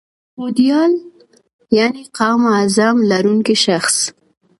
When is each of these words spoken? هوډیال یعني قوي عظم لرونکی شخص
هوډیال 0.37 0.91
یعني 1.77 2.03
قوي 2.17 2.47
عظم 2.59 2.95
لرونکی 3.09 3.55
شخص 3.65 3.95